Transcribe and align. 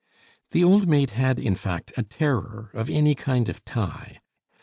The 0.49 0.63
old 0.63 0.87
maid 0.87 1.11
had, 1.11 1.37
in 1.37 1.53
fact, 1.53 1.91
a 1.95 2.01
terror 2.01 2.71
of 2.73 2.89
any 2.89 3.13
kind 3.13 3.47
of 3.47 3.63
tie. 3.65 4.19